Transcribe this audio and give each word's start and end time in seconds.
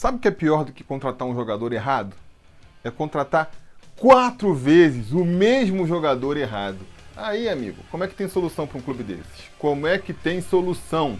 Sabe 0.00 0.16
o 0.16 0.18
que 0.18 0.28
é 0.28 0.30
pior 0.30 0.64
do 0.64 0.72
que 0.72 0.82
contratar 0.82 1.28
um 1.28 1.34
jogador 1.34 1.74
errado? 1.74 2.16
É 2.82 2.90
contratar 2.90 3.50
quatro 3.98 4.54
vezes 4.54 5.12
o 5.12 5.26
mesmo 5.26 5.86
jogador 5.86 6.38
errado. 6.38 6.78
Aí, 7.14 7.46
amigo, 7.50 7.82
como 7.90 8.02
é 8.02 8.08
que 8.08 8.14
tem 8.14 8.26
solução 8.26 8.66
para 8.66 8.78
um 8.78 8.80
clube 8.80 9.02
desses? 9.02 9.50
Como 9.58 9.86
é 9.86 9.98
que 9.98 10.14
tem 10.14 10.40
solução? 10.40 11.18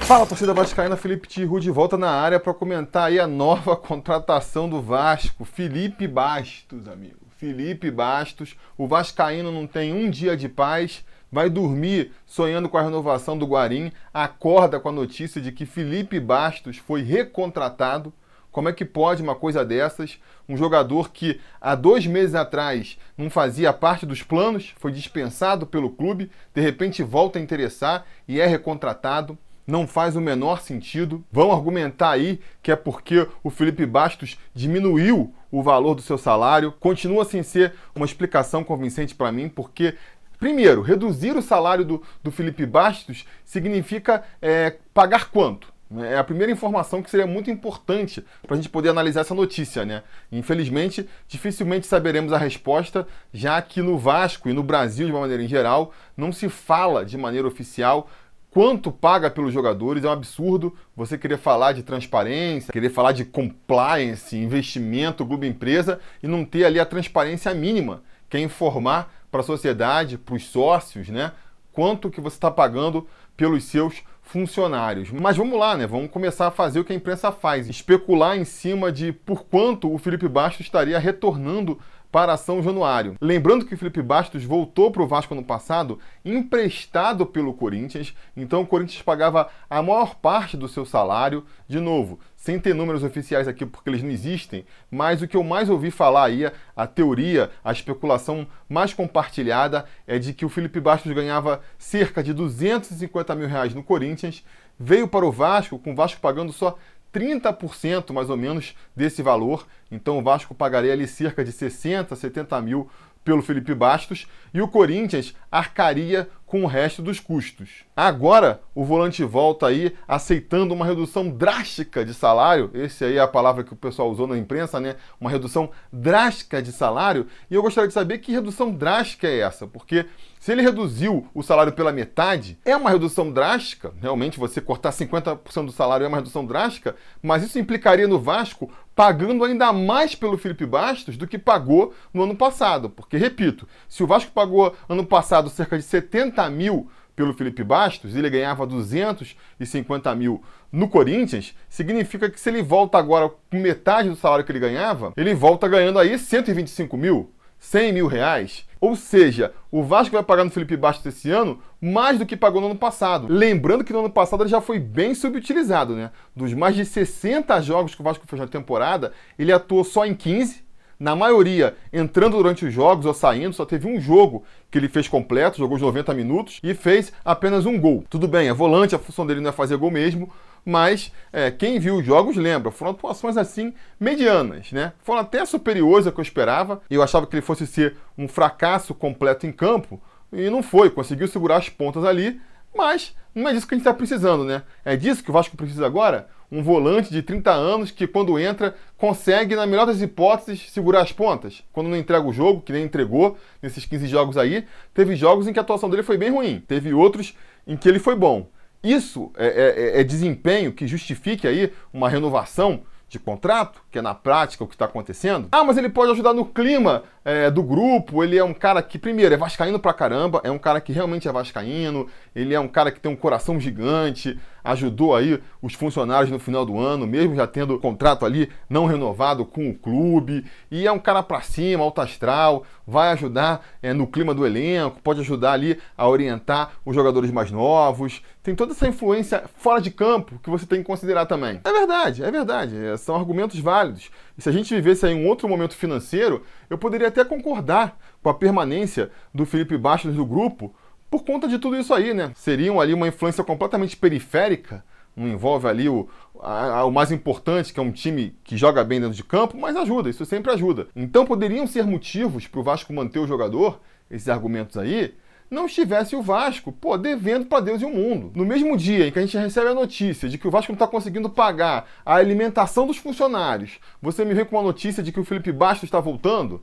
Fala, 0.00 0.26
torcida 0.26 0.52
vascaína, 0.52 0.96
Felipe 0.96 1.28
Tiru 1.28 1.60
de 1.60 1.70
volta 1.70 1.96
na 1.96 2.10
área 2.10 2.40
para 2.40 2.52
comentar 2.52 3.04
aí 3.04 3.20
a 3.20 3.28
nova 3.28 3.76
contratação 3.78 4.68
do 4.68 4.82
Vasco, 4.82 5.44
Felipe 5.44 6.08
Bastos, 6.08 6.88
amigo. 6.88 7.28
Felipe 7.36 7.88
Bastos, 7.88 8.56
o 8.76 8.88
vascaíno 8.88 9.52
não 9.52 9.64
tem 9.64 9.92
um 9.92 10.10
dia 10.10 10.36
de 10.36 10.48
paz, 10.48 11.04
vai 11.30 11.50
dormir 11.50 12.12
sonhando 12.26 12.68
com 12.68 12.78
a 12.78 12.82
renovação 12.82 13.36
do 13.36 13.46
Guarim, 13.46 13.92
acorda 14.12 14.80
com 14.80 14.88
a 14.88 14.92
notícia 14.92 15.40
de 15.40 15.52
que 15.52 15.66
Felipe 15.66 16.18
Bastos 16.18 16.78
foi 16.78 17.02
recontratado. 17.02 18.12
Como 18.50 18.68
é 18.68 18.72
que 18.72 18.84
pode 18.84 19.22
uma 19.22 19.34
coisa 19.34 19.64
dessas? 19.64 20.18
Um 20.48 20.56
jogador 20.56 21.10
que 21.10 21.40
há 21.60 21.74
dois 21.74 22.06
meses 22.06 22.34
atrás 22.34 22.98
não 23.16 23.28
fazia 23.28 23.72
parte 23.72 24.06
dos 24.06 24.22
planos, 24.22 24.74
foi 24.78 24.90
dispensado 24.90 25.66
pelo 25.66 25.90
clube, 25.90 26.30
de 26.54 26.60
repente 26.60 27.02
volta 27.02 27.38
a 27.38 27.42
interessar 27.42 28.06
e 28.26 28.40
é 28.40 28.46
recontratado 28.46 29.38
não 29.68 29.86
faz 29.86 30.16
o 30.16 30.20
menor 30.20 30.62
sentido. 30.62 31.22
Vão 31.30 31.52
argumentar 31.52 32.12
aí 32.12 32.40
que 32.62 32.72
é 32.72 32.76
porque 32.76 33.28
o 33.44 33.50
Felipe 33.50 33.84
Bastos 33.84 34.38
diminuiu 34.54 35.34
o 35.50 35.62
valor 35.62 35.94
do 35.94 36.00
seu 36.00 36.16
salário. 36.16 36.72
Continua 36.72 37.26
sem 37.26 37.42
ser 37.42 37.74
uma 37.94 38.06
explicação 38.06 38.64
convincente 38.64 39.14
para 39.14 39.30
mim, 39.30 39.46
porque 39.46 39.94
Primeiro, 40.38 40.82
reduzir 40.82 41.36
o 41.36 41.42
salário 41.42 41.84
do, 41.84 42.02
do 42.22 42.30
Felipe 42.30 42.64
Bastos 42.64 43.26
significa 43.44 44.22
é, 44.40 44.76
pagar 44.94 45.30
quanto? 45.30 45.72
É 45.96 46.18
a 46.18 46.24
primeira 46.24 46.52
informação 46.52 47.02
que 47.02 47.08
seria 47.08 47.26
muito 47.26 47.50
importante 47.50 48.22
para 48.46 48.54
a 48.54 48.56
gente 48.56 48.68
poder 48.68 48.90
analisar 48.90 49.22
essa 49.22 49.34
notícia, 49.34 49.86
né? 49.86 50.02
Infelizmente, 50.30 51.08
dificilmente 51.26 51.86
saberemos 51.86 52.30
a 52.30 52.36
resposta, 52.36 53.06
já 53.32 53.60
que 53.62 53.80
no 53.80 53.96
Vasco 53.96 54.50
e 54.50 54.52
no 54.52 54.62
Brasil, 54.62 55.06
de 55.06 55.12
uma 55.12 55.20
maneira 55.20 55.42
em 55.42 55.48
geral, 55.48 55.92
não 56.14 56.30
se 56.30 56.50
fala 56.50 57.06
de 57.06 57.16
maneira 57.16 57.48
oficial 57.48 58.08
quanto 58.50 58.92
paga 58.92 59.30
pelos 59.30 59.52
jogadores. 59.52 60.04
É 60.04 60.08
um 60.08 60.12
absurdo 60.12 60.76
você 60.94 61.16
querer 61.16 61.38
falar 61.38 61.72
de 61.72 61.82
transparência, 61.82 62.70
querer 62.70 62.90
falar 62.90 63.12
de 63.12 63.24
compliance, 63.24 64.36
investimento, 64.36 65.24
clube 65.24 65.46
empresa 65.46 66.00
e 66.22 66.28
não 66.28 66.44
ter 66.44 66.66
ali 66.66 66.78
a 66.78 66.84
transparência 66.84 67.54
mínima, 67.54 68.02
que 68.28 68.36
é 68.36 68.40
informar 68.40 69.17
para 69.30 69.40
a 69.40 69.44
sociedade, 69.44 70.18
para 70.18 70.34
os 70.34 70.46
sócios, 70.46 71.08
né? 71.08 71.32
Quanto 71.72 72.10
que 72.10 72.20
você 72.20 72.36
está 72.36 72.50
pagando 72.50 73.06
pelos 73.36 73.64
seus 73.64 74.02
funcionários. 74.28 75.10
Mas 75.10 75.36
vamos 75.36 75.58
lá, 75.58 75.76
né? 75.76 75.86
Vamos 75.86 76.10
começar 76.10 76.48
a 76.48 76.50
fazer 76.50 76.80
o 76.80 76.84
que 76.84 76.92
a 76.92 76.96
imprensa 76.96 77.32
faz, 77.32 77.68
especular 77.68 78.36
em 78.36 78.44
cima 78.44 78.92
de 78.92 79.12
por 79.12 79.44
quanto 79.44 79.92
o 79.92 79.96
Felipe 79.96 80.28
Bastos 80.28 80.66
estaria 80.66 80.98
retornando 80.98 81.78
para 82.10 82.36
São 82.36 82.62
Januário. 82.62 83.16
Lembrando 83.20 83.64
que 83.64 83.74
o 83.74 83.78
Felipe 83.78 84.02
Bastos 84.02 84.44
voltou 84.44 84.90
para 84.90 85.02
o 85.02 85.06
Vasco 85.06 85.34
no 85.34 85.44
passado 85.44 85.98
emprestado 86.24 87.26
pelo 87.26 87.54
Corinthians, 87.54 88.14
então 88.36 88.62
o 88.62 88.66
Corinthians 88.66 89.02
pagava 89.02 89.48
a 89.68 89.82
maior 89.82 90.14
parte 90.14 90.56
do 90.56 90.68
seu 90.68 90.84
salário, 90.84 91.44
de 91.66 91.80
novo, 91.80 92.18
sem 92.48 92.58
ter 92.58 92.74
números 92.74 93.04
oficiais 93.04 93.46
aqui 93.46 93.66
porque 93.66 93.90
eles 93.90 94.02
não 94.02 94.08
existem, 94.08 94.64
mas 94.90 95.20
o 95.20 95.28
que 95.28 95.36
eu 95.36 95.44
mais 95.44 95.68
ouvi 95.68 95.90
falar 95.90 96.24
aí, 96.24 96.50
a 96.74 96.86
teoria, 96.86 97.50
a 97.62 97.70
especulação 97.72 98.46
mais 98.66 98.94
compartilhada 98.94 99.84
é 100.06 100.18
de 100.18 100.32
que 100.32 100.46
o 100.46 100.48
Felipe 100.48 100.80
Bastos 100.80 101.12
ganhava 101.12 101.60
cerca 101.76 102.22
de 102.22 102.32
250 102.32 103.34
mil 103.34 103.46
reais 103.46 103.74
no 103.74 103.82
Corinthians, 103.82 104.42
veio 104.80 105.06
para 105.06 105.26
o 105.26 105.30
Vasco, 105.30 105.78
com 105.78 105.92
o 105.92 105.94
Vasco 105.94 106.22
pagando 106.22 106.50
só 106.50 106.78
30% 107.12 108.14
mais 108.14 108.30
ou 108.30 108.36
menos 108.38 108.74
desse 108.96 109.22
valor. 109.22 109.66
Então 109.90 110.18
o 110.18 110.22
Vasco 110.22 110.54
pagaria 110.54 110.94
ali 110.94 111.06
cerca 111.06 111.44
de 111.44 111.52
60, 111.52 112.16
70 112.16 112.62
mil 112.62 112.88
pelo 113.22 113.42
Felipe 113.42 113.74
Bastos 113.74 114.26
e 114.54 114.62
o 114.62 114.68
Corinthians 114.68 115.34
arcaria 115.52 116.30
com 116.48 116.64
o 116.64 116.66
resto 116.66 117.02
dos 117.02 117.20
custos. 117.20 117.84
Agora, 117.94 118.62
o 118.74 118.82
volante 118.82 119.22
volta 119.22 119.66
aí 119.66 119.94
aceitando 120.08 120.72
uma 120.72 120.86
redução 120.86 121.28
drástica 121.28 122.04
de 122.04 122.14
salário. 122.14 122.70
Esse 122.72 123.04
aí 123.04 123.18
é 123.18 123.20
a 123.20 123.28
palavra 123.28 123.62
que 123.62 123.74
o 123.74 123.76
pessoal 123.76 124.10
usou 124.10 124.26
na 124.26 124.36
imprensa, 124.36 124.80
né? 124.80 124.96
Uma 125.20 125.28
redução 125.28 125.70
drástica 125.92 126.62
de 126.62 126.72
salário. 126.72 127.26
E 127.50 127.54
eu 127.54 127.62
gostaria 127.62 127.86
de 127.86 127.94
saber 127.94 128.18
que 128.18 128.32
redução 128.32 128.72
drástica 128.72 129.28
é 129.28 129.40
essa, 129.40 129.66
porque 129.66 130.06
se 130.40 130.52
ele 130.52 130.62
reduziu 130.62 131.28
o 131.34 131.42
salário 131.42 131.72
pela 131.72 131.92
metade, 131.92 132.58
é 132.64 132.74
uma 132.76 132.90
redução 132.90 133.30
drástica. 133.30 133.92
Realmente, 134.00 134.38
você 134.38 134.60
cortar 134.60 134.90
50% 134.90 135.66
do 135.66 135.72
salário 135.72 136.04
é 136.04 136.08
uma 136.08 136.18
redução 136.18 136.46
drástica, 136.46 136.96
mas 137.22 137.42
isso 137.42 137.58
implicaria 137.58 138.08
no 138.08 138.20
Vasco 138.20 138.70
pagando 138.94 139.44
ainda 139.44 139.72
mais 139.72 140.16
pelo 140.16 140.36
Felipe 140.36 140.66
Bastos 140.66 141.16
do 141.16 141.26
que 141.26 141.38
pagou 141.38 141.94
no 142.12 142.24
ano 142.24 142.34
passado. 142.34 142.90
Porque, 142.90 143.16
repito, 143.16 143.66
se 143.88 144.02
o 144.02 144.06
Vasco 144.06 144.32
pagou 144.32 144.74
ano 144.88 145.06
passado 145.06 145.48
cerca 145.50 145.76
de 145.76 145.84
70 145.84 146.37
mil 146.50 146.90
pelo 147.16 147.34
Felipe 147.34 147.64
Bastos, 147.64 148.14
ele 148.14 148.30
ganhava 148.30 148.64
250 148.64 150.14
mil 150.14 150.42
no 150.70 150.88
Corinthians, 150.88 151.54
significa 151.68 152.30
que 152.30 152.38
se 152.38 152.48
ele 152.48 152.62
volta 152.62 152.96
agora 152.98 153.28
com 153.28 153.58
metade 153.58 154.08
do 154.08 154.14
salário 154.14 154.44
que 154.44 154.52
ele 154.52 154.60
ganhava, 154.60 155.12
ele 155.16 155.34
volta 155.34 155.66
ganhando 155.66 155.98
aí 155.98 156.18
125 156.18 156.96
mil. 156.96 157.32
100 157.58 157.92
mil 157.92 158.06
reais. 158.06 158.64
Ou 158.80 158.94
seja, 158.94 159.52
o 159.70 159.82
Vasco 159.82 160.14
vai 160.14 160.22
pagar 160.22 160.44
no 160.44 160.50
Felipe 160.50 160.76
Bastos 160.76 161.06
esse 161.06 161.30
ano 161.30 161.60
mais 161.80 162.18
do 162.18 162.24
que 162.24 162.36
pagou 162.36 162.60
no 162.60 162.68
ano 162.68 162.78
passado. 162.78 163.26
Lembrando 163.28 163.82
que 163.82 163.92
no 163.92 163.98
ano 163.98 164.10
passado 164.10 164.44
ele 164.44 164.50
já 164.50 164.60
foi 164.60 164.78
bem 164.78 165.14
subutilizado, 165.14 165.96
né? 165.96 166.12
Dos 166.36 166.54
mais 166.54 166.76
de 166.76 166.84
60 166.84 167.60
jogos 167.62 167.94
que 167.94 168.00
o 168.00 168.04
Vasco 168.04 168.24
fez 168.28 168.40
na 168.40 168.46
temporada, 168.46 169.12
ele 169.36 169.52
atuou 169.52 169.82
só 169.82 170.06
em 170.06 170.14
15, 170.14 170.62
na 170.98 171.14
maioria 171.14 171.76
entrando 171.92 172.36
durante 172.36 172.64
os 172.64 172.72
jogos 172.72 173.06
ou 173.06 173.14
saindo, 173.14 173.54
só 173.54 173.64
teve 173.64 173.86
um 173.86 174.00
jogo 174.00 174.44
que 174.70 174.78
ele 174.78 174.88
fez 174.88 175.06
completo, 175.08 175.58
jogou 175.58 175.76
os 175.76 175.82
90 175.82 176.12
minutos 176.14 176.60
e 176.62 176.74
fez 176.74 177.12
apenas 177.24 177.66
um 177.66 177.78
gol. 177.78 178.04
Tudo 178.10 178.26
bem, 178.26 178.48
é 178.48 178.52
volante, 178.52 178.94
a 178.94 178.98
função 178.98 179.26
dele 179.26 179.40
não 179.40 179.50
é 179.50 179.52
fazer 179.52 179.76
gol 179.76 179.90
mesmo, 179.90 180.30
mas 180.64 181.12
é, 181.32 181.50
quem 181.50 181.78
viu 181.78 181.96
os 181.96 182.04
jogos 182.04 182.36
lembra, 182.36 182.70
foram 182.70 182.90
atuações 182.90 183.36
assim 183.36 183.72
medianas, 183.98 184.72
né? 184.72 184.92
Foram 185.02 185.20
até 185.20 185.44
superiores 185.46 186.06
ao 186.06 186.12
que 186.12 186.20
eu 186.20 186.22
esperava. 186.22 186.82
Eu 186.90 187.02
achava 187.02 187.26
que 187.26 187.34
ele 187.34 187.42
fosse 187.42 187.66
ser 187.66 187.96
um 188.16 188.28
fracasso 188.28 188.94
completo 188.94 189.46
em 189.46 189.52
campo 189.52 190.00
e 190.32 190.50
não 190.50 190.62
foi, 190.62 190.90
conseguiu 190.90 191.26
segurar 191.28 191.56
as 191.56 191.68
pontas 191.68 192.04
ali, 192.04 192.40
mas 192.76 193.14
não 193.34 193.48
é 193.48 193.52
disso 193.52 193.66
que 193.66 193.74
a 193.74 193.78
gente 193.78 193.86
está 193.86 193.94
precisando, 193.94 194.44
né? 194.44 194.62
É 194.84 194.96
disso 194.96 195.22
que 195.22 195.30
o 195.30 195.32
Vasco 195.32 195.56
precisa 195.56 195.86
agora? 195.86 196.28
Um 196.50 196.62
volante 196.62 197.10
de 197.10 197.22
30 197.22 197.50
anos 197.50 197.90
que, 197.90 198.06
quando 198.06 198.38
entra, 198.38 198.74
consegue, 198.96 199.54
na 199.54 199.66
melhor 199.66 199.86
das 199.86 200.00
hipóteses, 200.00 200.70
segurar 200.70 201.02
as 201.02 201.12
pontas. 201.12 201.62
Quando 201.72 201.88
não 201.88 201.96
entrega 201.96 202.26
o 202.26 202.32
jogo, 202.32 202.62
que 202.62 202.72
nem 202.72 202.84
entregou 202.84 203.36
nesses 203.62 203.84
15 203.84 204.06
jogos 204.06 204.38
aí, 204.38 204.64
teve 204.94 205.14
jogos 205.14 205.46
em 205.46 205.52
que 205.52 205.58
a 205.58 205.62
atuação 205.62 205.90
dele 205.90 206.02
foi 206.02 206.16
bem 206.16 206.30
ruim. 206.30 206.62
Teve 206.66 206.94
outros 206.94 207.34
em 207.66 207.76
que 207.76 207.88
ele 207.88 207.98
foi 207.98 208.14
bom. 208.16 208.48
Isso 208.82 209.30
é, 209.36 209.96
é, 209.96 210.00
é 210.00 210.04
desempenho 210.04 210.72
que 210.72 210.86
justifique 210.86 211.46
aí 211.46 211.72
uma 211.92 212.08
renovação 212.08 212.82
de 213.08 213.18
contrato, 213.18 213.80
que 213.90 213.98
é 213.98 214.02
na 214.02 214.14
prática 214.14 214.62
o 214.62 214.66
que 214.66 214.74
está 214.74 214.84
acontecendo. 214.84 215.48
Ah, 215.50 215.64
mas 215.64 215.78
ele 215.78 215.88
pode 215.88 216.12
ajudar 216.12 216.34
no 216.34 216.44
clima 216.44 217.04
é, 217.24 217.50
do 217.50 217.62
grupo. 217.62 218.22
Ele 218.22 218.36
é 218.36 218.44
um 218.44 218.52
cara 218.52 218.82
que, 218.82 218.98
primeiro, 218.98 219.34
é 219.34 219.36
vascaíno 219.36 219.78
pra 219.78 219.94
caramba, 219.94 220.40
é 220.44 220.50
um 220.50 220.58
cara 220.58 220.80
que 220.80 220.92
realmente 220.92 221.26
é 221.26 221.32
vascaíno, 221.32 222.06
ele 222.36 222.54
é 222.54 222.60
um 222.60 222.68
cara 222.68 222.92
que 222.92 223.00
tem 223.00 223.10
um 223.10 223.16
coração 223.16 223.58
gigante, 223.58 224.38
ajudou 224.62 225.14
aí 225.14 225.40
os 225.62 225.74
funcionários 225.74 226.30
no 226.30 226.38
final 226.38 226.64
do 226.64 226.78
ano, 226.78 227.06
mesmo 227.06 227.34
já 227.34 227.46
tendo 227.46 227.78
contrato 227.78 228.24
ali 228.24 228.50
não 228.68 228.86
renovado 228.86 229.44
com 229.44 229.70
o 229.70 229.74
clube, 229.74 230.44
e 230.70 230.86
é 230.86 230.92
um 230.92 230.98
cara 230.98 231.22
pra 231.22 231.40
cima, 231.40 231.82
alto 231.82 232.00
astral, 232.00 232.64
vai 232.86 233.12
ajudar 233.12 233.64
é, 233.82 233.92
no 233.92 234.06
clima 234.06 234.34
do 234.34 234.46
elenco, 234.46 235.00
pode 235.02 235.20
ajudar 235.20 235.52
ali 235.52 235.78
a 235.96 236.08
orientar 236.08 236.72
os 236.84 236.94
jogadores 236.94 237.30
mais 237.30 237.50
novos. 237.50 238.22
Tem 238.42 238.54
toda 238.54 238.72
essa 238.72 238.88
influência 238.88 239.44
fora 239.56 239.80
de 239.80 239.90
campo 239.90 240.38
que 240.42 240.48
você 240.48 240.64
tem 240.64 240.80
que 240.80 240.86
considerar 240.86 241.26
também. 241.26 241.60
É 241.64 241.72
verdade, 241.72 242.24
é 242.24 242.30
verdade. 242.30 242.76
É, 242.76 242.96
são 242.96 243.14
argumentos 243.14 243.58
válidos. 243.60 244.10
E 244.36 244.42
se 244.42 244.48
a 244.48 244.52
gente 244.52 244.74
vivesse 244.74 245.04
aí 245.04 245.14
um 245.14 245.26
outro 245.26 245.48
momento 245.48 245.74
financeiro, 245.74 246.42
eu 246.70 246.78
poderia 246.78 247.08
até 247.08 247.24
concordar 247.24 247.98
com 248.22 248.30
a 248.30 248.34
permanência 248.34 249.10
do 249.34 249.44
Felipe 249.44 249.76
Bastos 249.76 250.14
do 250.14 250.24
grupo 250.24 250.74
por 251.10 251.24
conta 251.24 251.48
de 251.48 251.58
tudo 251.58 251.76
isso 251.76 251.92
aí, 251.94 252.12
né? 252.12 252.32
Seriam 252.34 252.80
ali 252.80 252.94
uma 252.94 253.08
influência 253.08 253.42
completamente 253.42 253.96
periférica, 253.96 254.84
não 255.16 255.26
envolve 255.26 255.66
ali 255.66 255.88
o, 255.88 256.08
a, 256.40 256.78
a, 256.78 256.84
o 256.84 256.90
mais 256.90 257.10
importante, 257.10 257.72
que 257.72 257.80
é 257.80 257.82
um 257.82 257.90
time 257.92 258.34
que 258.44 258.56
joga 258.56 258.84
bem 258.84 259.00
dentro 259.00 259.16
de 259.16 259.24
campo, 259.24 259.56
mas 259.58 259.76
ajuda, 259.76 260.08
isso 260.08 260.24
sempre 260.24 260.52
ajuda. 260.52 260.88
Então 260.94 261.26
poderiam 261.26 261.66
ser 261.66 261.84
motivos 261.84 262.46
para 262.46 262.60
o 262.60 262.62
Vasco 262.62 262.92
manter 262.92 263.18
o 263.18 263.26
jogador, 263.26 263.80
esses 264.10 264.28
argumentos 264.28 264.76
aí, 264.76 265.14
não 265.50 265.66
estivesse 265.66 266.14
o 266.14 266.22
Vasco, 266.22 266.70
pô, 266.70 266.96
devendo 266.98 267.46
para 267.46 267.60
Deus 267.60 267.80
e 267.80 267.84
o 267.84 267.90
mundo. 267.90 268.30
No 268.34 268.44
mesmo 268.44 268.76
dia 268.76 269.08
em 269.08 269.12
que 269.12 269.18
a 269.18 269.22
gente 269.22 269.36
recebe 269.36 269.68
a 269.68 269.74
notícia 269.74 270.28
de 270.28 270.36
que 270.36 270.46
o 270.46 270.50
Vasco 270.50 270.72
não 270.72 270.76
está 270.76 270.86
conseguindo 270.86 271.30
pagar 271.30 271.88
a 272.04 272.16
alimentação 272.16 272.86
dos 272.86 272.98
funcionários, 272.98 273.78
você 274.00 274.24
me 274.24 274.34
vem 274.34 274.44
com 274.44 274.56
uma 274.56 274.62
notícia 274.62 275.02
de 275.02 275.10
que 275.10 275.20
o 275.20 275.24
Felipe 275.24 275.50
Bastos 275.50 275.84
está 275.84 276.00
voltando, 276.00 276.62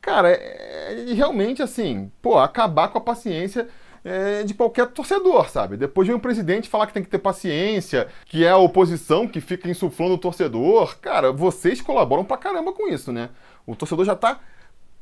cara, 0.00 0.30
é, 0.30 1.04
é 1.10 1.14
realmente 1.14 1.62
assim, 1.62 2.10
pô, 2.22 2.38
acabar 2.38 2.88
com 2.88 2.98
a 2.98 3.00
paciência 3.00 3.68
é, 4.04 4.42
de 4.42 4.54
qualquer 4.54 4.86
torcedor, 4.88 5.50
sabe? 5.50 5.76
Depois 5.76 6.06
vem 6.06 6.16
o 6.16 6.20
presidente 6.20 6.68
falar 6.68 6.86
que 6.86 6.92
tem 6.92 7.02
que 7.02 7.10
ter 7.10 7.18
paciência, 7.18 8.08
que 8.24 8.44
é 8.44 8.50
a 8.50 8.56
oposição 8.56 9.28
que 9.28 9.40
fica 9.40 9.68
insuflando 9.68 10.14
o 10.14 10.18
torcedor. 10.18 10.96
Cara, 10.98 11.32
vocês 11.32 11.80
colaboram 11.80 12.24
pra 12.24 12.36
caramba 12.36 12.72
com 12.72 12.88
isso, 12.88 13.12
né? 13.12 13.30
O 13.66 13.76
torcedor 13.76 14.04
já 14.04 14.14
tá 14.16 14.40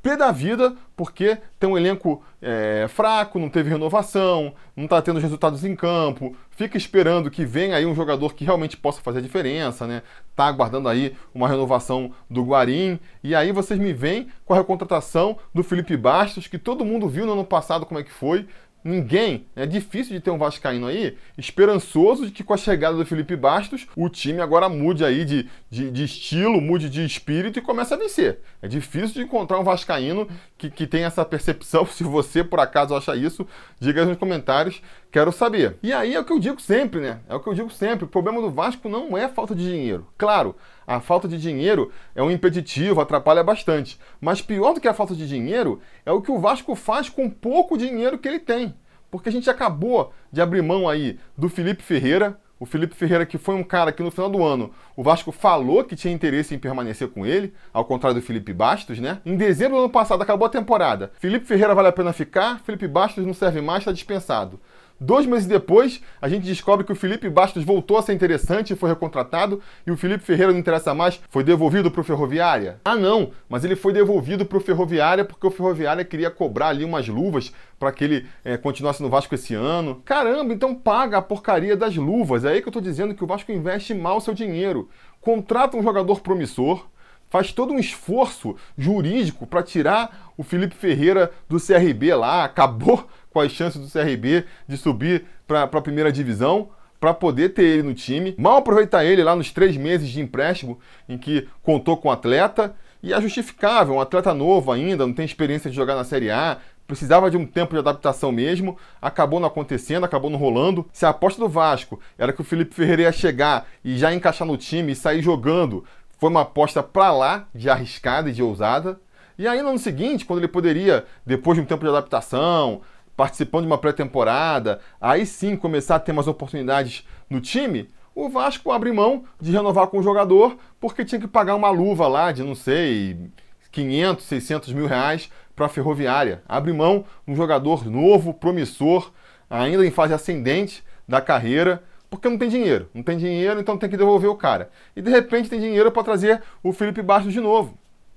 pé 0.07 0.17
da 0.17 0.31
vida 0.31 0.73
porque 0.95 1.37
tem 1.59 1.69
um 1.69 1.77
elenco 1.77 2.23
é, 2.41 2.87
fraco, 2.89 3.41
não 3.41 3.51
teve 3.51 3.69
renovação, 3.69 4.55
não 4.77 4.85
está 4.85 5.03
tendo 5.03 5.17
os 5.17 5.23
resultados 5.23 5.65
em 5.65 5.75
campo, 5.75 6.37
fica 6.53 6.79
esperando 6.79 7.29
que 7.29 7.45
venha 7.45 7.77
aí 7.77 7.85
um 7.85 7.95
jogador 7.95 8.33
que 8.33 8.45
realmente 8.45 8.77
possa 8.77 9.03
fazer 9.03 9.19
a 9.19 9.23
diferença, 9.23 9.85
né? 9.85 10.03
Tá 10.37 10.47
aguardando 10.47 10.89
aí 10.89 11.17
uma 11.35 11.49
renovação 11.49 12.13
do 12.31 12.45
Guarim, 12.45 13.01
e 13.23 13.35
aí 13.35 13.51
vocês 13.51 13.81
me 13.81 13.93
vêm 13.93 14.29
com 14.45 14.55
a 14.55 14.59
recontratação 14.59 15.39
do 15.53 15.65
Felipe 15.65 15.97
Bastos, 15.97 16.47
que 16.47 16.57
todo 16.57 16.85
mundo 16.85 17.09
viu 17.09 17.27
no 17.27 17.33
ano 17.33 17.45
passado 17.45 17.85
como 17.85 17.99
é 17.99 18.05
que 18.05 18.13
foi, 18.13 18.47
ninguém, 18.87 19.47
é 19.57 19.67
difícil 19.67 20.15
de 20.15 20.21
ter 20.21 20.31
um 20.31 20.39
Vascaíno 20.39 20.87
aí, 20.87 21.17
esperançoso 21.37 22.27
de 22.27 22.33
que 22.33 22.45
com 22.45 22.55
a 22.55 22.57
chegada 22.57 22.97
do 22.97 23.05
Felipe 23.05 23.35
Bastos, 23.37 23.87
o 23.97 24.09
time 24.09 24.41
agora 24.41 24.69
mude 24.69 25.05
aí 25.05 25.25
de, 25.25 25.49
de, 25.71 25.91
de, 25.91 26.05
estilo, 26.05 26.61
mude 26.61 26.89
de 26.89 27.05
espírito 27.05 27.59
e 27.59 27.63
comece 27.63 27.93
a 27.93 27.97
vencer. 27.97 28.39
É 28.63 28.69
difícil 28.69 29.15
de 29.15 29.23
encontrar 29.23 29.59
um 29.59 29.65
Vascaíno 29.65 30.29
que, 30.57 30.71
que 30.71 30.87
tem 30.87 31.05
essa 31.05 31.25
percepção. 31.25 31.85
Se 31.91 32.05
você, 32.05 32.45
por 32.45 32.61
acaso, 32.61 32.95
acha 32.95 33.17
isso, 33.17 33.47
diga 33.81 34.03
aí 34.03 34.07
nos 34.07 34.19
comentários, 34.19 34.81
quero 35.11 35.33
saber. 35.33 35.77
E 35.83 35.93
aí 35.93 36.15
é 36.15 36.21
o 36.21 36.25
que 36.25 36.33
eu 36.33 36.39
digo 36.39 36.61
sempre, 36.61 37.01
né? 37.01 37.21
É 37.29 37.35
o 37.35 37.41
que 37.41 37.49
eu 37.49 37.55
digo 37.55 37.71
sempre, 37.71 38.05
o 38.05 38.09
problema 38.09 38.41
do 38.41 38.51
Vasco 38.51 38.89
não 38.89 39.17
é 39.17 39.29
falta 39.29 39.55
de 39.55 39.65
dinheiro. 39.65 40.07
Claro, 40.17 40.55
a 40.87 41.01
falta 41.01 41.27
de 41.27 41.39
dinheiro 41.39 41.91
é 42.15 42.23
um 42.23 42.31
impeditivo, 42.31 43.01
atrapalha 43.01 43.43
bastante. 43.43 43.99
Mas 44.21 44.41
pior 44.41 44.73
do 44.73 44.81
que 44.81 44.89
a 44.89 44.95
falta 44.95 45.15
de 45.15 45.27
dinheiro 45.27 45.81
é 46.05 46.13
o 46.13 46.23
que 46.23 46.31
o 46.31 46.39
Vasco 46.39 46.75
faz 46.75 47.09
com 47.09 47.29
pouco 47.29 47.77
dinheiro 47.77 48.19
que 48.19 48.29
ele 48.29 48.39
tem. 48.39 48.75
Porque 49.11 49.29
a 49.29 49.33
gente 49.33 49.51
acabou 49.51 50.13
de 50.31 50.41
abrir 50.41 50.63
mão 50.63 50.89
aí 50.89 51.19
do 51.37 51.49
Felipe 51.49 51.83
Ferreira, 51.83 52.39
o 52.59 52.65
Felipe 52.65 52.95
Ferreira, 52.95 53.27
que 53.27 53.37
foi 53.37 53.55
um 53.55 53.63
cara 53.63 53.93
que 53.93 54.03
no 54.03 54.11
final 54.11 54.31
do 54.31 54.43
ano 54.43 54.71
o 54.97 55.03
Vasco 55.03 55.31
falou 55.31 55.85
que 55.85 55.95
tinha 55.95 56.13
interesse 56.13 56.55
em 56.55 56.59
permanecer 56.59 57.09
com 57.09 57.27
ele, 57.27 57.53
ao 57.73 57.85
contrário 57.85 58.19
do 58.19 58.25
Felipe 58.25 58.53
Bastos, 58.53 58.99
né? 58.99 59.21
Em 59.27 59.37
dezembro 59.37 59.77
do 59.77 59.81
ano 59.85 59.91
passado 59.91 60.23
acabou 60.23 60.47
a 60.47 60.51
temporada. 60.51 61.13
Felipe 61.19 61.45
Ferreira 61.45 61.75
vale 61.75 61.89
a 61.89 61.93
pena 61.93 62.15
ficar, 62.15 62.61
Felipe 62.61 62.89
Bastos 62.89 63.27
não 63.27 63.35
serve 63.35 63.61
mais, 63.61 63.81
está 63.81 63.93
dispensado. 63.93 64.59
Dois 64.99 65.27
meses 65.27 65.47
depois, 65.47 66.01
a 66.23 66.29
gente 66.29 66.45
descobre 66.45 66.85
que 66.85 66.93
o 66.93 66.97
Felipe 66.97 67.29
Bastos 67.29 67.63
voltou 67.65 67.99
a 67.99 68.03
ser 68.03 68.15
interessante 68.15 68.73
e 68.73 68.77
foi 68.77 68.89
recontratado, 68.89 69.61
e 69.87 69.91
o 69.91 69.97
Felipe 69.97 70.25
Ferreira 70.25 70.53
não 70.53 70.59
interessa 70.59 70.95
mais, 70.95 71.21
foi 71.29 71.45
devolvido 71.45 71.91
para 71.91 72.01
o 72.01 72.05
Ferroviária? 72.05 72.81
Ah, 72.83 72.97
não, 72.97 73.31
mas 73.47 73.63
ele 73.63 73.77
foi 73.77 73.93
devolvido 73.93 74.47
para 74.47 74.57
o 74.57 74.61
Ferroviária 74.61 75.23
porque 75.23 75.47
o 75.47 75.51
Ferroviária 75.51 76.05
queria 76.05 76.31
cobrar 76.31 76.69
ali 76.69 76.83
umas 76.83 77.07
luvas 77.09 77.53
para 77.79 77.93
que 77.93 78.05
ele 78.05 78.27
é, 78.43 78.57
continuasse 78.57 79.03
no 79.03 79.11
Vasco 79.11 79.35
esse 79.35 79.55
ano. 79.55 80.01
Caramba, 80.05 80.55
então 80.55 80.75
paga 80.75 81.19
a 81.19 81.23
porcaria 81.23 81.77
das 81.77 81.95
luvas. 81.95 82.45
É 82.45 82.53
aí 82.53 82.63
que 82.63 82.69
eu 82.69 82.71
estou 82.71 82.83
dizendo 82.83 83.15
que 83.15 83.23
o 83.23 83.27
Vasco 83.27 83.53
investe 83.53 83.93
mal 83.93 84.19
seu 84.21 84.33
dinheiro. 84.33 84.89
Contrata 85.21 85.77
um 85.77 85.83
jogador 85.83 86.21
promissor, 86.21 86.87
faz 87.29 87.53
todo 87.53 87.73
um 87.73 87.79
esforço 87.79 88.57
jurídico 88.79 89.47
para 89.47 89.63
tirar 89.63 90.33
o 90.37 90.43
Felipe 90.43 90.75
Ferreira 90.75 91.31
do 91.49 91.59
CRB 91.61 92.15
lá, 92.15 92.45
acabou 92.45 93.07
com 93.37 93.41
as 93.41 93.53
chances 93.53 93.79
do 93.79 93.87
CRB 93.87 94.47
de 94.67 94.79
subir 94.79 95.27
para 95.47 95.65
a 95.65 95.81
primeira 95.83 96.11
divisão 96.11 96.71
para 96.99 97.13
poder 97.13 97.51
ter 97.51 97.65
ele 97.65 97.83
no 97.83 97.93
time, 97.93 98.35
mal 98.39 98.57
aproveitar 98.57 99.05
ele 99.05 99.23
lá 99.23 99.37
nos 99.37 99.53
três 99.53 99.77
meses 99.77 100.09
de 100.09 100.23
empréstimo 100.23 100.79
em 101.07 101.19
que 101.19 101.47
contou 101.63 101.99
com 101.99 102.09
o 102.09 102.11
atleta, 102.11 102.75
e 103.03 103.13
é 103.13 103.21
justificável, 103.21 103.97
um 103.97 104.01
atleta 104.01 104.33
novo 104.33 104.73
ainda, 104.73 105.07
não 105.07 105.13
tem 105.13 105.27
experiência 105.27 105.69
de 105.69 105.77
jogar 105.77 105.95
na 105.95 106.03
Série 106.03 106.31
A, 106.31 106.57
precisava 106.87 107.31
de 107.31 107.37
um 107.37 107.45
tempo 107.45 107.75
de 107.75 107.79
adaptação 107.79 108.33
mesmo, 108.33 108.79
acabou 109.03 109.39
não 109.39 109.49
acontecendo, 109.49 110.05
acabou 110.05 110.31
não 110.31 110.39
rolando. 110.39 110.87
Se 110.91 111.05
a 111.05 111.11
aposta 111.11 111.39
do 111.39 111.47
Vasco 111.47 112.01
era 112.17 112.33
que 112.33 112.41
o 112.41 112.45
Felipe 112.45 112.75
Ferreira 112.75 113.03
ia 113.03 113.13
chegar 113.13 113.69
e 113.85 113.99
já 113.99 114.15
encaixar 114.15 114.49
no 114.49 114.57
time 114.57 114.93
e 114.93 114.97
sair 114.97 115.21
jogando, 115.21 115.85
foi 116.19 116.31
uma 116.31 116.41
aposta 116.41 116.83
para 116.83 117.13
lá 117.13 117.47
de 117.55 117.69
arriscada 117.69 118.31
e 118.31 118.33
de 118.33 118.43
ousada. 118.43 118.99
E 119.39 119.47
aí 119.47 119.61
no 119.61 119.69
ano 119.69 119.79
seguinte, 119.79 120.25
quando 120.25 120.39
ele 120.39 120.49
poderia, 120.49 121.05
depois 121.27 121.59
de 121.59 121.63
um 121.63 121.67
tempo 121.67 121.85
de 121.85 121.91
adaptação, 121.91 122.81
participando 123.17 123.63
de 123.63 123.69
uma 123.69 123.79
pré-temporada, 123.79 124.81
aí 125.01 125.25
sim 125.25 125.57
começar 125.57 125.97
a 125.97 126.01
ter 126.01 126.13
mais 126.13 126.29
oportunidades 126.29 127.07
no 127.31 127.41
time, 127.41 127.89
o 128.15 128.29
Vasco 128.29 128.71
abre 128.71 128.93
mão 128.93 129.25
de 129.41 129.53
renovar 129.53 129.89
com 129.89 129.99
o 129.99 130.03
jogador 130.03 130.57
porque 130.81 131.05
tinha 131.05 131.21
que 131.21 131.29
pagar 131.29 131.55
uma 131.55 131.71
luva 131.71 132.09
lá 132.09 132.33
de, 132.33 132.43
não 132.43 132.55
sei, 132.55 133.31
500, 133.71 134.25
600 134.25 134.73
mil 134.73 134.87
reais 134.87 135.31
para 135.55 135.67
a 135.67 135.69
Ferroviária. 135.69 136.43
Abre 136.49 136.73
mão 136.73 137.05
de 137.27 137.33
um 137.33 137.37
jogador 137.37 137.85
novo, 137.85 138.33
promissor, 138.33 139.13
ainda 139.51 139.85
em 139.87 139.91
fase 139.91 140.15
ascendente 140.15 140.83
da 141.07 141.21
carreira, 141.21 141.83
porque 142.09 142.29
não 142.29 142.39
tem 142.39 142.49
dinheiro. 142.49 142.89
Não 142.95 143.03
tem 143.03 143.19
dinheiro, 143.19 143.61
então 143.61 143.77
tem 143.77 143.91
que 143.91 143.97
devolver 143.97 144.31
o 144.31 144.37
cara. 144.37 144.71
E 144.95 145.03
de 145.03 145.11
repente 145.11 145.51
tem 145.51 145.61
dinheiro 145.61 145.93
para 145.93 146.03
trazer 146.03 146.43
o 146.63 146.73
Felipe 146.73 147.03
Bastos 147.03 147.33
de 147.33 147.41
novo. 147.41 147.77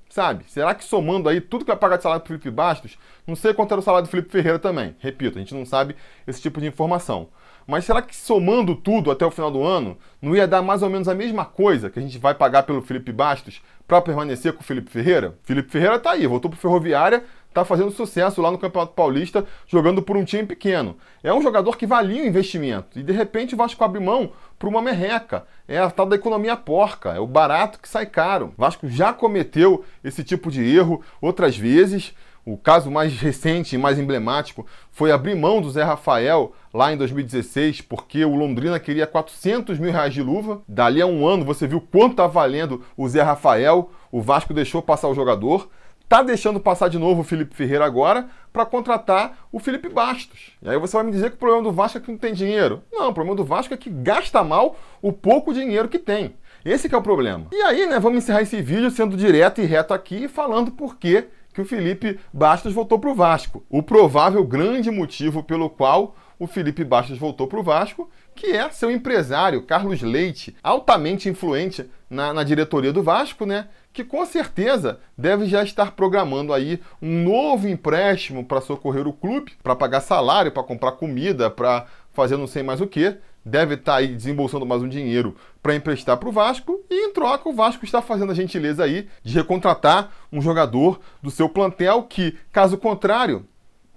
Sabe? 0.10 0.44
Será 0.48 0.74
que 0.74 0.84
somando 0.84 1.30
aí 1.30 1.40
tudo 1.40 1.64
que 1.64 1.72
vai 1.72 1.78
pagar 1.78 1.98
de 1.98 2.04
salário 2.04 2.24
pro 2.24 2.30
Felipe 2.30 2.50
Bastos, 2.50 2.98
não 3.28 3.36
sei 3.36 3.54
quanto 3.54 3.72
era 3.72 3.80
o 3.80 3.84
salário 3.84 4.08
do 4.08 4.10
Felipe 4.10 4.32
Ferreira 4.32 4.58
também. 4.58 4.96
Repito, 5.00 5.38
a 5.38 5.42
gente 5.42 5.54
não 5.54 5.66
sabe 5.66 5.96
esse 6.26 6.42
tipo 6.42 6.60
de 6.60 6.66
informação. 6.66 7.30
Mas 7.68 7.86
será 7.86 8.02
que 8.02 8.16
somando 8.16 8.76
tudo 8.76 9.12
até 9.12 9.24
o 9.24 9.30
final 9.30 9.52
do 9.52 9.64
ano, 9.64 9.96
não 10.20 10.36
ia 10.36 10.48
dar 10.48 10.64
mais 10.64 10.82
ou 10.82 10.90
menos 10.90 11.08
a 11.08 11.14
mesma 11.14 11.46
coisa 11.46 11.88
que 11.92 12.00
a 12.00 12.02
gente 12.02 12.18
vai 12.18 12.34
pagar 12.34 12.64
pelo 12.64 12.82
Felipe 12.82 13.12
Bastos 13.12 13.62
para 13.88 14.02
permanecer 14.02 14.54
com 14.54 14.62
o 14.62 14.64
Felipe 14.64 14.90
Ferreira? 14.90 15.38
Felipe 15.44 15.70
Ferreira 15.72 16.00
tá 16.00 16.12
aí, 16.12 16.26
voltou 16.26 16.50
pro 16.50 16.60
Ferroviária, 16.60 17.24
tá 17.54 17.66
fazendo 17.66 17.92
sucesso 17.92 18.42
lá 18.42 18.51
no 18.51 18.57
Campeonato 18.57 18.94
Paulista, 18.94 19.46
jogando 19.68 20.01
por 20.01 20.16
um 20.16 20.24
time 20.24 20.46
pequeno. 20.46 20.96
É 21.24 21.34
um 21.34 21.42
jogador 21.42 21.78
que 21.78 21.88
valia 21.88 22.24
o 22.24 22.28
investimento. 22.28 23.00
E 23.00 23.04
de 23.04 23.12
repente 23.12 23.54
o 23.54 23.57
Vasco 23.57 23.84
abre 23.84 24.00
mão 24.00 24.31
para 24.57 24.69
uma 24.69 24.81
merreca. 24.81 25.46
É 25.68 25.78
a 25.78 25.90
tal 25.90 26.06
da 26.06 26.16
economia 26.16 26.56
porca, 26.56 27.10
é 27.10 27.19
o 27.19 27.28
barato 27.28 27.80
que 27.80 27.90
sai 27.90 28.06
caro. 28.06 28.54
O 28.57 28.62
Vasco 28.62 28.88
já 28.88 29.13
cometeu 29.13 29.84
esse 30.04 30.24
tipo 30.24 30.51
de 30.51 30.63
erro 30.63 31.01
outras 31.22 31.57
vezes. 31.57 32.13
O 32.46 32.57
caso 32.57 32.90
mais 32.90 33.13
recente 33.19 33.75
e 33.75 33.78
mais 33.78 34.00
emblemático 34.00 34.66
foi 34.92 35.12
abrir 35.12 35.36
mão 35.36 35.62
do 35.62 35.69
Zé 35.69 35.84
Rafael 35.84 36.54
lá 36.74 36.92
em 36.92 36.98
2016, 36.98 37.81
porque 37.81 38.24
o 38.25 38.36
Londrina 38.36 38.80
queria 38.80 39.06
400 39.06 39.78
mil 39.78 39.92
reais 39.92 40.13
de 40.13 40.24
luva. 40.24 40.62
Dali 40.68 41.01
a 41.01 41.06
um 41.06 41.28
ano 41.28 41.46
você 41.46 41.68
viu 41.68 41.80
quanto 41.80 42.12
está 42.12 42.28
valendo 42.28 42.84
o 42.98 43.07
Zé 43.07 43.22
Rafael. 43.22 43.92
O 44.12 44.22
Vasco 44.22 44.54
deixou 44.54 44.81
passar 44.81 45.10
o 45.10 45.13
jogador. 45.13 45.69
Tá 46.10 46.24
deixando 46.24 46.60
passar 46.60 46.88
de 46.88 46.98
novo 46.98 47.22
o 47.22 47.24
Felipe 47.24 47.56
Ferreira 47.56 47.86
agora 47.86 48.28
para 48.52 48.66
contratar 48.66 49.48
o 49.52 49.60
Felipe 49.60 49.88
Bastos. 49.88 50.54
E 50.60 50.68
aí 50.68 50.76
você 50.76 50.98
vai 50.98 51.06
me 51.06 51.12
dizer 51.12 51.30
que 51.30 51.36
o 51.36 51.40
problema 51.40 51.62
do 51.62 51.72
Vasco 51.72 52.00
é 52.00 52.02
que 52.02 52.10
não 52.12 52.18
tem 52.18 52.34
dinheiro. 52.34 52.82
Não, 52.92 53.10
o 53.10 53.13
problema 53.13 53.38
do 53.38 53.46
Vasco 53.46 53.75
é 53.75 53.78
que 53.78 53.92
gasta 53.92 54.44
mal 54.44 54.75
o 55.04 55.13
pouco 55.13 55.54
dinheiro 55.54 55.88
que 55.88 56.00
tem. 56.00 56.34
Esse 56.66 56.89
que 56.89 56.96
é 56.96 56.98
o 56.98 57.04
problema. 57.04 57.46
E 57.51 57.62
aí, 57.62 57.86
né, 57.86 58.00
vamos 58.00 58.18
encerrar 58.24 58.42
esse 58.42 58.60
vídeo 58.60 58.89
sendo 58.89 59.16
direto 59.16 59.62
e 59.62 59.66
reto 59.66 59.94
aqui, 59.94 60.28
falando 60.28 60.72
por 60.72 60.98
que 60.98 61.28
que 61.54 61.62
o 61.62 61.66
Felipe 61.66 62.20
Bastos 62.34 62.74
voltou 62.74 62.98
para 62.98 63.12
o 63.12 63.16
Vasco. 63.16 63.63
O 63.70 63.84
provável 63.84 64.44
grande 64.44 64.89
motivo 64.89 65.44
pelo 65.44 65.70
qual 65.70 66.16
o 66.39 66.48
Felipe 66.48 66.84
Bastos 66.84 67.20
voltou 67.20 67.48
para 67.48 67.60
o 67.60 67.63
Vasco, 67.63 68.10
que 68.39 68.48
é 68.48 68.69
seu 68.69 68.89
empresário, 68.89 69.62
Carlos 69.62 70.01
Leite, 70.01 70.55
altamente 70.63 71.27
influente 71.27 71.86
na, 72.10 72.34
na 72.34 72.43
diretoria 72.43 72.93
do 72.93 73.03
Vasco, 73.03 73.46
né? 73.46 73.67
que 73.91 74.03
com 74.03 74.25
certeza 74.25 75.00
deve 75.17 75.46
já 75.46 75.62
estar 75.62 75.91
programando 75.91 76.53
aí 76.53 76.79
um 77.01 77.24
novo 77.24 77.67
empréstimo 77.67 78.46
para 78.46 78.62
socorrer 78.62 79.05
o 79.05 79.13
clube, 79.13 79.51
para 79.62 79.75
pagar 79.75 80.00
salário, 80.00 80.53
para 80.53 80.63
comprar 80.63 80.93
comida, 80.93 81.50
para 81.50 81.86
fazer 82.13 82.38
não 82.38 82.48
sei 82.48 82.63
mais 82.63 82.79
o 82.79 82.88
que. 82.88 83.17
Deve 83.43 83.75
estar 83.75 83.96
aí 83.96 84.08
desembolsando 84.08 84.65
mais 84.65 84.81
um 84.81 84.88
dinheiro 84.88 85.36
para 85.62 85.75
emprestar 85.75 86.17
para 86.17 86.29
o 86.29 86.31
Vasco 86.31 86.81
e 86.89 87.08
em 87.08 87.13
troca 87.13 87.50
o 87.50 87.53
Vasco 87.53 87.84
está 87.84 88.01
fazendo 88.01 88.31
a 88.31 88.36
gentileza 88.36 88.84
aí 88.84 89.10
de 89.24 89.34
recontratar 89.34 90.12
um 90.31 90.41
jogador 90.41 91.00
do 91.22 91.31
seu 91.31 91.50
plantel 91.50 92.03
que, 92.03 92.38
caso 92.51 92.77
contrário, 92.77 93.46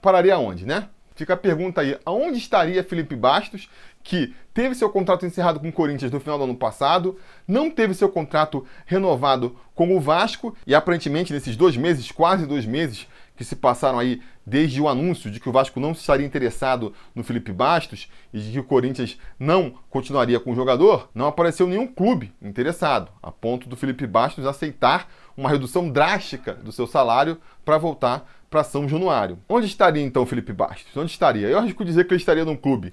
pararia 0.00 0.38
onde, 0.38 0.64
né? 0.64 0.88
Fica 1.14 1.34
a 1.34 1.36
pergunta 1.36 1.80
aí, 1.80 1.98
aonde 2.04 2.38
estaria 2.38 2.82
Felipe 2.82 3.14
Bastos 3.14 3.68
que 4.02 4.34
teve 4.52 4.74
seu 4.74 4.90
contrato 4.90 5.24
encerrado 5.24 5.60
com 5.60 5.68
o 5.68 5.72
Corinthians 5.72 6.10
no 6.10 6.20
final 6.20 6.36
do 6.38 6.44
ano 6.44 6.56
passado, 6.56 7.18
não 7.46 7.70
teve 7.70 7.94
seu 7.94 8.08
contrato 8.08 8.66
renovado 8.84 9.56
com 9.74 9.96
o 9.96 10.00
Vasco 10.00 10.56
e 10.66 10.74
aparentemente 10.74 11.32
nesses 11.32 11.56
dois 11.56 11.76
meses, 11.76 12.10
quase 12.10 12.46
dois 12.46 12.66
meses 12.66 13.06
que 13.36 13.44
se 13.44 13.56
passaram 13.56 13.98
aí 13.98 14.20
desde 14.44 14.80
o 14.80 14.88
anúncio 14.88 15.30
de 15.30 15.40
que 15.40 15.48
o 15.48 15.52
Vasco 15.52 15.80
não 15.80 15.92
estaria 15.92 16.26
interessado 16.26 16.92
no 17.14 17.24
Felipe 17.24 17.52
Bastos 17.52 18.08
e 18.32 18.40
de 18.40 18.52
que 18.52 18.60
o 18.60 18.64
Corinthians 18.64 19.18
não 19.38 19.74
continuaria 19.88 20.38
com 20.38 20.52
o 20.52 20.54
jogador, 20.54 21.08
não 21.14 21.26
apareceu 21.26 21.66
nenhum 21.66 21.86
clube 21.86 22.32
interessado, 22.42 23.10
a 23.22 23.30
ponto 23.30 23.68
do 23.68 23.76
Felipe 23.76 24.06
Bastos 24.06 24.46
aceitar 24.46 25.08
uma 25.36 25.48
redução 25.48 25.88
drástica 25.88 26.54
do 26.54 26.72
seu 26.72 26.86
salário 26.86 27.38
para 27.64 27.78
voltar 27.78 28.28
para 28.50 28.64
São 28.64 28.88
Januário. 28.88 29.38
Onde 29.48 29.66
estaria 29.66 30.02
então 30.02 30.26
Felipe 30.26 30.52
Bastos? 30.52 30.96
Onde 30.96 31.10
estaria? 31.10 31.48
Eu 31.48 31.58
arrisco 31.58 31.84
dizer 31.84 32.06
que 32.06 32.12
ele 32.12 32.20
estaria 32.20 32.44
num 32.44 32.56
clube 32.56 32.92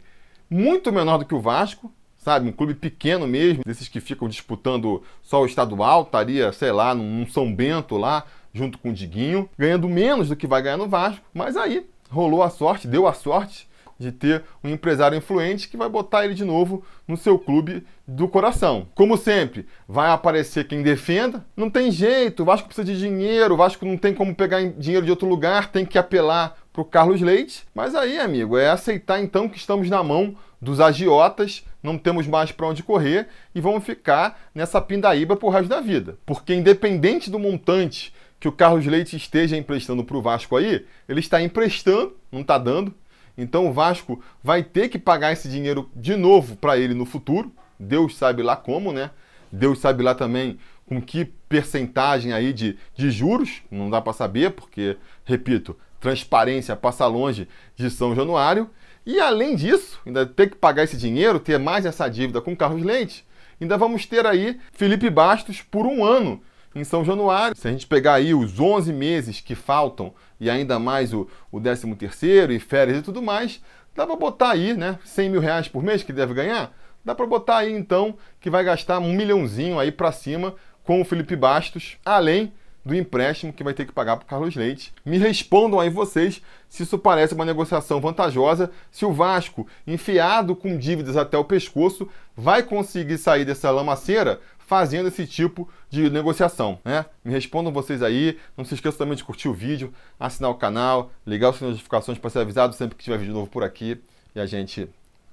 muito 0.50 0.91
menor 0.91 1.17
do 1.17 1.25
que 1.25 1.36
o 1.36 1.39
Vasco, 1.39 1.91
sabe? 2.17 2.50
Um 2.50 2.51
clube 2.51 2.74
pequeno 2.74 3.27
mesmo, 3.27 3.63
desses 3.65 3.88
que 3.88 4.00
ficam 4.00 4.27
disputando 4.27 5.03
só 5.22 5.41
o 5.41 5.46
estadual, 5.46 6.03
estaria, 6.03 6.51
sei 6.51 6.72
lá, 6.72 6.96
num 6.96 7.27
São 7.27 7.53
Bento 7.53 7.98
lá, 7.98 8.25
junto 8.53 8.77
com 8.77 8.89
o 8.89 8.93
Diguinho, 8.93 9.50
ganhando 9.58 9.88
menos 9.88 10.29
do 10.29 10.36
que 10.36 10.48
vai 10.48 10.62
ganhar 10.62 10.77
no 10.77 10.88
Vasco, 10.88 11.24
mas 11.34 11.55
aí 11.55 11.86
rolou 12.10 12.41
a 12.41 12.50
sorte, 12.50 12.88
deu 12.88 13.08
a 13.08 13.13
sorte 13.13 13.69
de 14.00 14.12
ter 14.12 14.44
um 14.63 14.70
empresário 14.70 15.18
influente 15.18 15.68
que 15.68 15.75
vai 15.75 15.89
botar 15.89 16.24
ele 16.24 16.34
de 16.34 16.46
novo 16.46 16.84
no 17.06 17.18
seu 17.18 17.38
clube 17.38 17.86
do 18.08 18.27
coração. 18.27 18.88
Como 18.96 19.18
sempre, 19.18 19.68
vai 19.88 20.10
aparecer 20.10 20.68
quem 20.68 20.82
defenda. 20.82 21.46
Não 21.56 21.70
tem 21.70 21.91
jeito, 21.91 22.41
o 22.41 22.46
Vasco 22.46 22.68
precisa 22.68 22.86
de 22.86 22.98
dinheiro, 22.98 23.53
o 23.53 23.58
Vasco 23.58 23.86
não 23.86 23.98
tem 23.98 24.13
como 24.13 24.34
pegar 24.34 24.63
dinheiro 24.63 25.06
de 25.06 25.12
outro 25.12 25.27
lugar, 25.27 25.72
tem 25.72 25.86
que 25.86 25.98
apelar 25.98 26.58
para 26.72 26.82
o 26.82 26.86
Carlos 26.86 27.20
Leite. 27.20 27.65
Mas 27.75 27.94
aí, 27.94 28.18
amigo, 28.18 28.58
é 28.58 28.70
aceitar 28.70 29.20
então 29.20 29.50
que 29.50 29.58
estamos 29.58 29.89
na 29.89 30.01
mão 30.01 30.36
dos 30.62 30.79
agiotas, 30.79 31.63
não 31.82 31.98
temos 31.98 32.27
mais 32.27 32.51
para 32.51 32.68
onde 32.68 32.84
correr 32.84 33.27
e 33.53 33.62
vamos 33.62 33.84
ficar 33.84 34.50
nessa 34.53 34.82
pindaíba 34.82 35.36
pro 35.36 35.50
resto 35.50 35.70
da 35.70 35.82
vida. 35.82 36.18
Porque 36.25 36.53
independente 36.53 37.29
do 37.29 37.39
montante 37.39 38.13
que 38.39 38.48
o 38.48 38.51
Carlos 38.51 38.86
Leite 38.86 39.15
esteja 39.18 39.58
emprestando 39.58 40.03
para 40.03 40.18
o 40.18 40.22
Vasco 40.22 40.56
aí, 40.56 40.86
ele 41.08 41.20
está 41.20 41.41
emprestando, 41.41 42.15
não 42.32 42.41
está 42.41 42.58
dando. 42.58 42.94
Então 43.38 43.68
o 43.68 43.74
Vasco 43.74 44.22
vai 44.44 44.64
ter 44.64 44.90
que 44.90 45.00
pagar 45.00 45.32
esse 45.32 45.50
dinheiro 45.50 45.90
de 45.96 46.16
novo 46.16 46.56
para 46.56 46.78
ele 46.78 46.94
no 46.94 47.06
futuro. 47.06 47.52
Deus 47.80 48.18
sabe 48.18 48.44
lá 48.44 48.56
como, 48.56 48.92
né? 48.92 49.12
Deus 49.52 49.80
sabe 49.80 50.04
lá 50.04 50.14
também 50.14 50.60
com 50.86 51.02
que 51.02 51.26
percentagem 51.26 52.34
aí 52.34 52.52
de, 52.52 52.78
de 52.96 53.12
juros, 53.12 53.62
não 53.70 53.90
dá 53.90 54.02
para 54.02 54.12
saber, 54.14 54.52
porque, 54.52 54.98
repito, 55.24 55.78
transparência 56.00 56.76
passa 56.76 57.06
longe 57.06 57.48
de 57.76 57.90
São 57.90 58.16
Januário. 58.16 58.70
E 59.06 59.20
além 59.20 59.56
disso, 59.56 60.00
ainda 60.06 60.26
ter 60.26 60.50
que 60.50 60.56
pagar 60.56 60.84
esse 60.84 60.98
dinheiro, 60.98 61.40
ter 61.40 61.58
mais 61.60 61.86
essa 61.86 62.08
dívida 62.08 62.42
com 62.42 62.56
Carlos 62.56 62.84
Leite, 62.84 63.26
ainda 63.62 63.78
vamos 63.78 64.06
ter 64.06 64.26
aí 64.26 64.60
Felipe 64.72 65.10
Bastos 65.10 65.62
por 65.62 65.86
um 65.86 66.04
ano 66.04 66.42
em 66.74 66.84
São 66.84 67.04
Januário. 67.04 67.56
Se 67.58 67.68
a 67.68 67.72
gente 67.72 67.88
pegar 67.88 68.16
aí 68.16 68.34
os 68.34 68.60
11 68.60 68.92
meses 68.94 69.42
que 69.42 69.56
faltam 69.56 70.14
e 70.40 70.50
ainda 70.50 70.80
mais 70.80 71.14
o, 71.14 71.28
o 71.52 71.60
13 71.60 71.96
terceiro 71.96 72.54
e 72.54 72.60
férias 72.60 73.00
e 73.00 73.02
tudo 73.02 73.22
mais, 73.22 73.62
dá 73.96 74.06
para 74.06 74.16
botar 74.16 74.52
aí, 74.52 74.74
né, 74.74 74.98
100 75.04 75.30
mil 75.30 75.42
reais 75.42 75.68
por 75.68 75.84
mês 75.84 76.04
que 76.04 76.14
deve 76.14 76.34
ganhar. 76.34 76.74
Dá 77.04 77.16
para 77.16 77.26
botar 77.26 77.58
aí 77.58 77.74
então 77.74 78.18
que 78.40 78.50
vai 78.50 78.64
gastar 78.64 79.00
um 79.00 79.14
milhãozinho 79.14 79.80
aí 79.80 79.92
para 79.92 80.12
cima 80.12 80.56
com 80.84 81.02
o 81.02 81.06
Felipe 81.06 81.36
Bastos, 81.36 81.98
além 82.06 82.52
do 82.84 82.96
empréstimo 82.96 83.54
que 83.54 83.64
vai 83.64 83.74
ter 83.74 83.86
que 83.86 83.92
pagar 83.92 84.18
para 84.18 84.26
Carlos 84.26 84.56
Leite. 84.56 84.94
Me 85.06 85.18
respondam 85.18 85.80
aí 85.80 85.90
vocês 85.90 86.42
se 86.68 86.84
isso 86.84 86.98
parece 86.98 87.34
uma 87.34 87.46
negociação 87.46 88.00
vantajosa, 88.00 88.72
se 88.92 89.06
o 89.06 89.14
Vasco, 89.14 89.68
enfiado 89.86 90.56
com 90.56 90.78
dívidas 90.78 91.18
até 91.18 91.38
o 91.38 91.44
pescoço, 91.44 92.08
vai 92.36 92.64
conseguir 92.64 93.18
sair 93.18 93.46
dessa 93.46 93.70
lamaceira 93.72 94.40
fazendo 94.70 95.08
esse 95.08 95.26
tipo 95.26 95.68
de 95.90 96.12
negociação, 96.12 96.78
né? 96.86 97.08
Me 97.26 97.34
respondam 97.34 97.74
vocês 97.74 98.04
aí, 98.04 98.38
não 98.56 98.64
se 98.64 98.76
esqueçam 98.76 99.00
também 99.00 99.18
de 99.18 99.24
curtir 99.24 99.50
o 99.50 99.54
vídeo, 99.54 99.92
assinar 100.20 100.52
o 100.52 100.54
canal, 100.54 101.10
ligar 101.26 101.50
as 101.50 101.60
notificações 101.60 102.20
para 102.20 102.30
ser 102.30 102.40
avisado 102.42 102.76
sempre 102.76 102.96
que 102.96 103.04
tiver 103.04 103.18
vídeo 103.18 103.34
novo 103.34 103.50
por 103.50 103.64
aqui 103.64 104.00
e 104.36 104.40
a 104.40 104.46
gente 104.46 104.88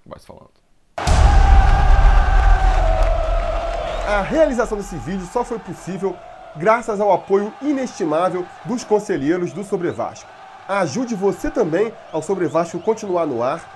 vai 0.06 0.18
se 0.18 0.26
falando. 0.26 0.48
A 4.08 4.22
realização 4.22 4.78
desse 4.78 4.96
vídeo 4.96 5.26
só 5.30 5.44
foi 5.44 5.58
possível 5.58 6.16
graças 6.56 6.98
ao 6.98 7.12
apoio 7.12 7.52
inestimável 7.60 8.46
dos 8.64 8.84
conselheiros 8.84 9.52
do 9.52 9.62
Sobre 9.62 9.90
Vasco. 9.90 10.30
Ajude 10.66 11.14
você 11.14 11.50
também 11.50 11.92
ao 12.10 12.22
Sobre 12.22 12.48
Vasco 12.48 12.80
continuar 12.80 13.26
no 13.26 13.42
ar, 13.42 13.75